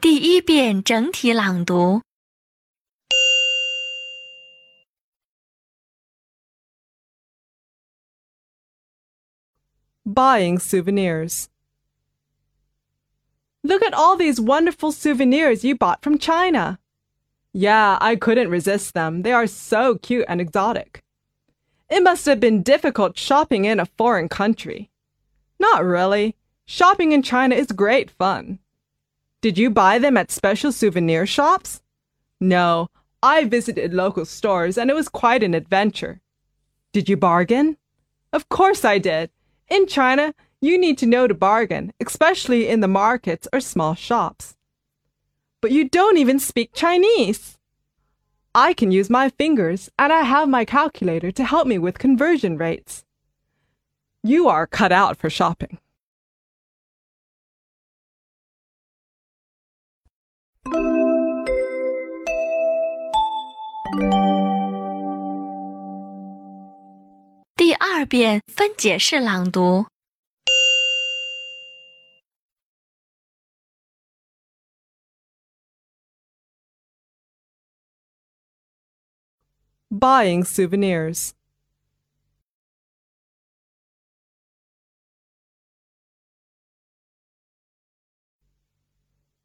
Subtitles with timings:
[0.00, 2.02] 第一遍整体朗读。
[10.04, 11.48] Buying souvenirs.
[13.62, 16.80] Look at all these wonderful souvenirs you bought from China.
[17.52, 19.22] Yeah, I couldn't resist them.
[19.22, 21.02] They are so cute and exotic.
[21.88, 24.90] It must have been difficult shopping in a foreign country.
[25.60, 26.34] Not really.
[26.66, 28.58] Shopping in China is great fun.
[29.41, 31.81] Did you buy them at special souvenir shops?
[32.39, 32.89] No,
[33.21, 36.21] I visited local stores and it was quite an adventure.
[36.91, 37.77] Did you bargain?
[38.33, 39.29] Of course I did.
[39.69, 44.55] In China, you need to know to bargain, especially in the markets or small shops.
[45.61, 47.57] But you don't even speak Chinese.
[48.55, 52.57] I can use my fingers, and I have my calculator to help me with conversion
[52.57, 53.05] rates.
[54.23, 55.77] You are cut out for shopping.
[68.02, 69.86] 二遍分解式朗读。
[79.90, 81.34] Buying souvenirs.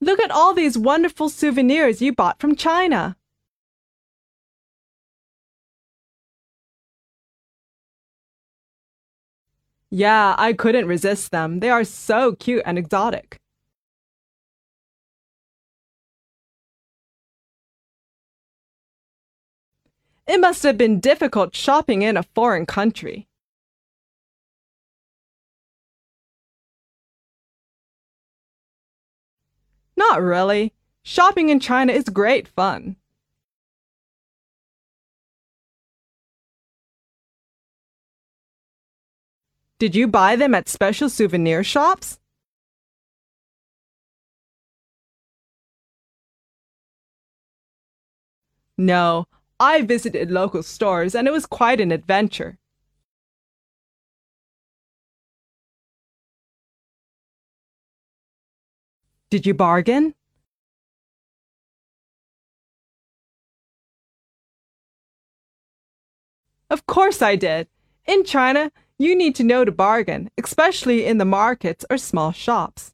[0.00, 3.16] Look at all these wonderful souvenirs you bought from China.
[9.91, 11.59] Yeah, I couldn't resist them.
[11.59, 13.39] They are so cute and exotic.
[20.27, 23.27] It must have been difficult shopping in a foreign country.
[29.97, 30.73] Not really.
[31.03, 32.95] Shopping in China is great fun.
[39.79, 42.19] Did you buy them at special souvenir shops?
[48.77, 49.25] No,
[49.59, 52.57] I visited local stores and it was quite an adventure.
[59.29, 60.13] Did you bargain?
[66.69, 67.67] Of course I did.
[68.05, 72.93] In China, you need to know to bargain, especially in the markets or small shops.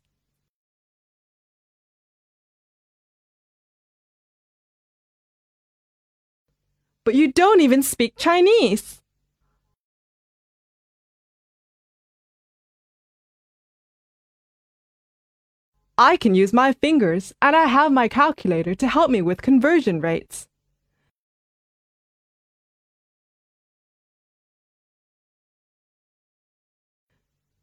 [7.04, 9.02] But you don't even speak Chinese.
[15.98, 20.02] I can use my fingers, and I have my calculator to help me with conversion
[20.02, 20.48] rates.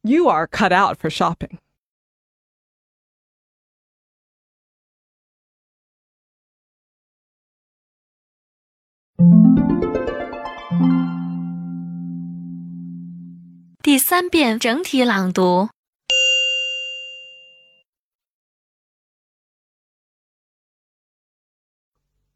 [0.05, 1.59] You are cut out for shopping.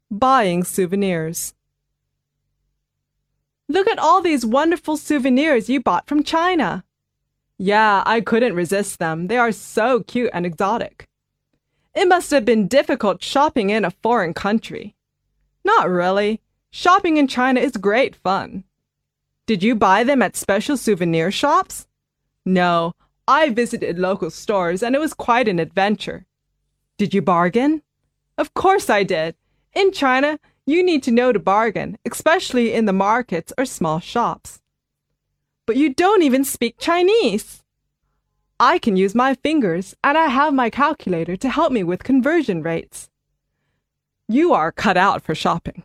[0.09, 1.53] Buying souvenirs.
[3.67, 6.85] Look at all these wonderful souvenirs you bought from China.
[7.57, 9.27] Yeah, I couldn't resist them.
[9.27, 11.07] They are so cute and exotic.
[11.95, 14.95] It must have been difficult shopping in a foreign country.
[15.63, 16.41] Not really.
[16.69, 18.63] Shopping in China is great fun.
[19.47, 21.87] Did you buy them at special souvenir shops?
[22.45, 22.93] No,
[23.27, 26.25] I visited local stores and it was quite an adventure.
[26.97, 27.81] Did you bargain?
[28.37, 29.35] Of course I did.
[29.73, 34.61] In China, you need to know to bargain, especially in the markets or small shops.
[35.67, 37.61] But you don't even speak Chinese.
[38.57, 42.63] I can use my fingers, and I have my calculator to help me with conversion
[42.63, 43.09] rates.
[44.29, 45.83] You are cut out for shopping.